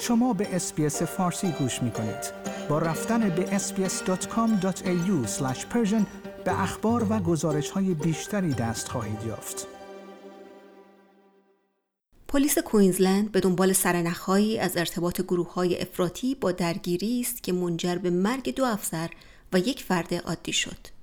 [0.00, 2.32] شما به اسپیس فارسی گوش می کنید.
[2.68, 5.26] با رفتن به sbs.com.au
[6.44, 9.66] به اخبار و گزارش های بیشتری دست خواهید یافت.
[12.28, 17.96] پلیس کوینزلند به دنبال سرنخهایی از ارتباط گروه های افراطی با درگیری است که منجر
[17.96, 19.10] به مرگ دو افسر
[19.52, 20.96] و یک فرد عادی شد.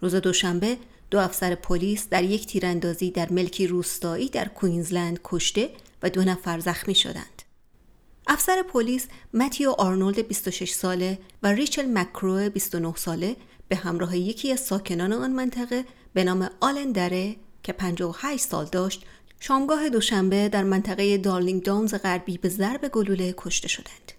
[0.00, 0.76] روز دوشنبه
[1.10, 5.70] دو افسر پلیس در یک تیراندازی در ملکی روستایی در کوینزلند کشته
[6.02, 7.42] و دو نفر زخمی شدند.
[8.26, 13.36] افسر پلیس متیو آرنولد 26 ساله و ریچل مکرو 29 ساله
[13.68, 19.04] به همراه یکی از ساکنان آن منطقه به نام آلن دره که 58 سال داشت
[19.40, 24.12] شامگاه دوشنبه در منطقه دارلینگ داونز غربی به ضرب گلوله کشته شدند.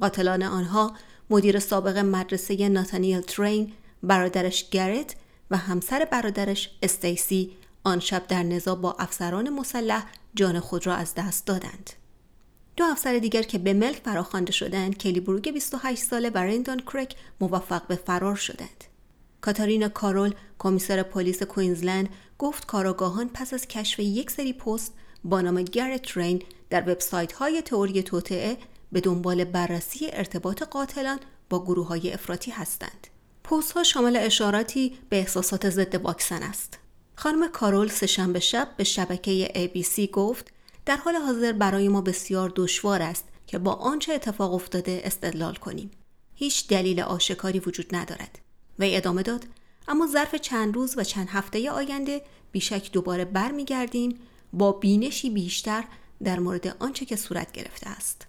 [0.00, 0.96] قاتلان آنها
[1.30, 3.72] مدیر سابق مدرسه ناتانیل ترین،
[4.02, 5.16] برادرش گرت
[5.50, 7.50] و همسر برادرش استیسی
[7.84, 11.90] آن شب در نزاع با افسران مسلح جان خود را از دست دادند.
[12.76, 17.16] دو افسر دیگر که به ملک فراخوانده شدند کلی بروگ 28 ساله و رندان کرک
[17.40, 18.84] موفق به فرار شدند.
[19.40, 24.94] کاتارینا کارول کمیسر پلیس کوینزلند گفت کاراگاهان پس از کشف یک سری پست
[25.24, 28.56] با نام گرت رین در وبسایت های تئوری توطعه
[28.92, 31.18] به دنبال بررسی ارتباط قاتلان
[31.50, 33.06] با گروه های افراطی هستند.
[33.50, 36.78] پست ها شامل اشاراتی به احساسات ضد واکسن است.
[37.16, 40.52] خانم کارول سهشنبه شب به شبکه ABC گفت
[40.86, 45.90] در حال حاضر برای ما بسیار دشوار است که با آنچه اتفاق افتاده استدلال کنیم.
[46.34, 48.38] هیچ دلیل آشکاری وجود ندارد.
[48.78, 49.44] و ادامه داد
[49.88, 54.18] اما ظرف چند روز و چند هفته آینده بیشک دوباره برمیگردیم
[54.52, 55.84] با بینشی بیشتر
[56.24, 58.26] در مورد آنچه که صورت گرفته است.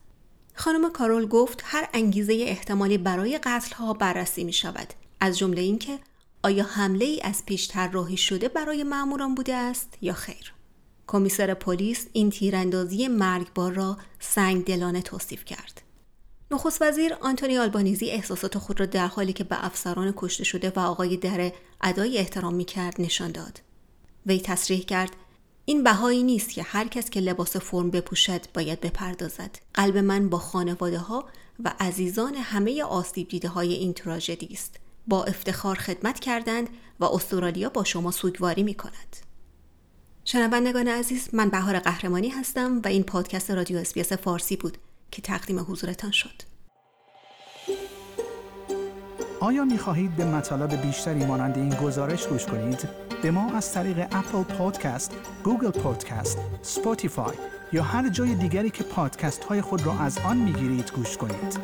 [0.55, 5.99] خانم کارول گفت هر انگیزه احتمالی برای قتل ها بررسی می شود از جمله اینکه
[6.43, 10.53] آیا حمله ای از پیش طراحی شده برای ماموران بوده است یا خیر
[11.07, 15.81] کمیسر پلیس این تیراندازی مرگبار را سنگ دلانه توصیف کرد
[16.51, 20.79] نخست وزیر آنتونی آلبانیزی احساسات خود را در حالی که به افسران کشته شده و
[20.79, 23.61] آقای دره ادای احترام می کرد نشان داد.
[24.25, 25.11] وی تصریح کرد
[25.65, 29.57] این بهایی نیست که هر کس که لباس فرم بپوشد باید بپردازد.
[29.73, 31.25] قلب من با خانواده ها
[31.63, 34.79] و عزیزان همه آسیب دیده های این تراژدی است.
[35.09, 39.15] با افتخار خدمت کردند و استرالیا با شما سوگواری می کند.
[40.25, 44.77] شنوندگان عزیز من بهار قهرمانی هستم و این پادکست رادیو SBS فارسی بود
[45.11, 46.41] که تقدیم حضورتان شد.
[49.39, 52.89] آیا می خواهید به مطالب بیشتری مانند این گزارش گوش کنید؟
[53.21, 57.35] به ما از طریق Apple Podcast، Google Podcast، Spotify
[57.73, 61.59] یا هر جای دیگری که پادکست های خود را از آن می گیرید گوش کنید.